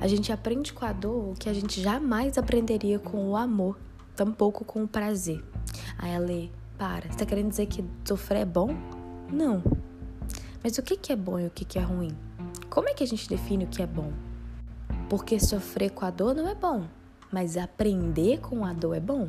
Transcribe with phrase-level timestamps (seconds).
[0.00, 3.78] A gente aprende com a dor o que a gente jamais aprenderia com o amor,
[4.16, 5.44] tampouco com o prazer.
[5.98, 8.70] Aí a lei, para, você tá querendo dizer que sofrer é bom?
[9.30, 9.62] Não.
[10.64, 12.16] Mas o que, que é bom e o que, que é ruim?
[12.70, 14.10] Como é que a gente define o que é bom?
[15.10, 16.84] Porque sofrer com a dor não é bom,
[17.30, 19.28] mas aprender com a dor é bom.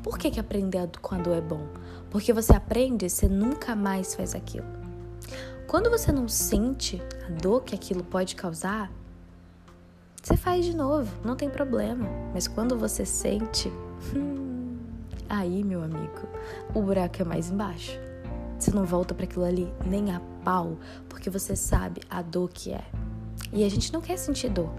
[0.00, 1.66] Por que, que aprender com a dor é bom?
[2.08, 4.66] Porque você aprende, você nunca mais faz aquilo.
[5.66, 8.90] Quando você não sente a dor que aquilo pode causar,
[10.22, 12.08] você faz de novo, não tem problema.
[12.34, 13.68] Mas quando você sente,
[14.14, 14.76] hum,
[15.28, 16.28] aí, meu amigo,
[16.74, 17.98] o buraco é mais embaixo.
[18.58, 20.76] Você não volta para aquilo ali nem a pau,
[21.08, 22.84] porque você sabe a dor que é.
[23.52, 24.70] E a gente não quer sentir dor.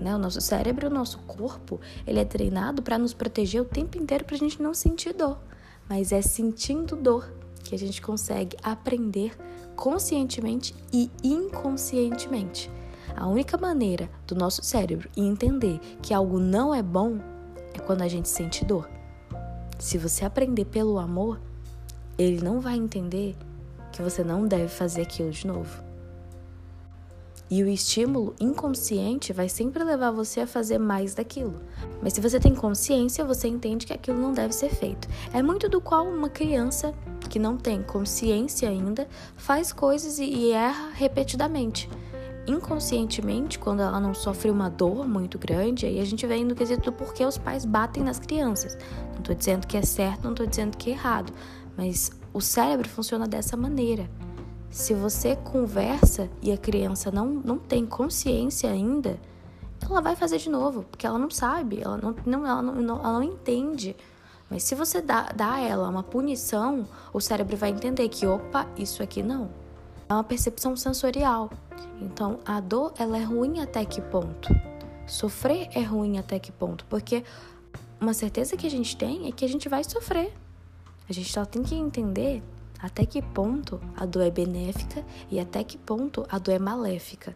[0.00, 0.14] Né?
[0.14, 4.24] O nosso cérebro, o nosso corpo, ele é treinado para nos proteger o tempo inteiro
[4.24, 5.38] para a gente não sentir dor.
[5.88, 9.36] Mas é sentindo dor que a gente consegue aprender
[9.76, 12.70] conscientemente e inconscientemente.
[13.16, 17.18] A única maneira do nosso cérebro entender que algo não é bom
[17.72, 18.88] é quando a gente sente dor.
[19.78, 21.40] Se você aprender pelo amor,
[22.18, 23.36] ele não vai entender
[23.92, 25.82] que você não deve fazer aquilo de novo.
[27.50, 31.60] E o estímulo inconsciente vai sempre levar você a fazer mais daquilo.
[32.02, 35.06] Mas se você tem consciência, você entende que aquilo não deve ser feito.
[35.32, 36.94] É muito do qual uma criança
[37.28, 41.88] que não tem consciência ainda faz coisas e erra repetidamente
[42.46, 46.90] inconscientemente, quando ela não sofre uma dor muito grande, aí a gente vem no quesito
[46.90, 48.76] do porquê os pais batem nas crianças.
[49.12, 51.32] Não estou dizendo que é certo, não estou dizendo que é errado,
[51.76, 54.08] mas o cérebro funciona dessa maneira.
[54.70, 59.18] Se você conversa e a criança não, não tem consciência ainda,
[59.88, 63.12] ela vai fazer de novo, porque ela não sabe, ela não, não, ela não, ela
[63.12, 63.96] não entende.
[64.50, 68.66] Mas se você dá, dá a ela uma punição, o cérebro vai entender que, opa,
[68.76, 69.63] isso aqui não.
[70.08, 71.50] É uma percepção sensorial.
[72.00, 74.48] Então, a dor, ela é ruim até que ponto?
[75.06, 76.84] Sofrer é ruim até que ponto?
[76.86, 77.24] Porque
[78.00, 80.32] uma certeza que a gente tem é que a gente vai sofrer.
[81.08, 82.42] A gente só tem que entender
[82.78, 87.34] até que ponto a dor é benéfica e até que ponto a dor é maléfica.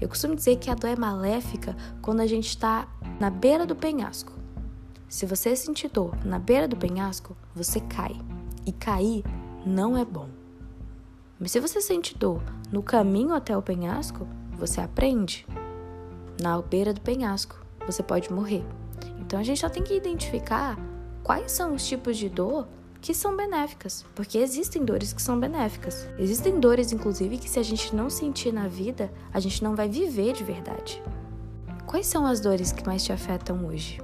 [0.00, 2.88] Eu costumo dizer que a dor é maléfica quando a gente está
[3.18, 4.32] na beira do penhasco.
[5.08, 8.14] Se você sentir dor na beira do penhasco, você cai.
[8.64, 9.24] E cair
[9.64, 10.28] não é bom.
[11.38, 12.42] Mas se você sente dor
[12.72, 15.46] no caminho até o penhasco, você aprende.
[16.40, 18.64] Na beira do penhasco, você pode morrer.
[19.20, 20.78] Então a gente só tem que identificar
[21.22, 22.66] quais são os tipos de dor
[23.00, 26.08] que são benéficas, porque existem dores que são benéficas.
[26.18, 29.88] Existem dores, inclusive, que se a gente não sentir na vida, a gente não vai
[29.88, 31.02] viver de verdade.
[31.86, 34.00] Quais são as dores que mais te afetam hoje?